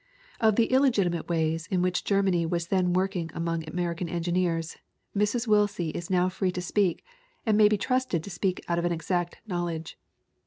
[0.39, 4.77] Of the illegitimate ways in which Germany was then working among American engineers
[5.15, 5.45] Mrs.
[5.45, 7.05] Willsie is now free to speak
[7.45, 9.99] and may be trusted to speak out of an exact knowledge.